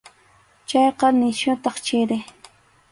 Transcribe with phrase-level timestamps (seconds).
[0.73, 2.19] Chayqa nisyutaq chiri.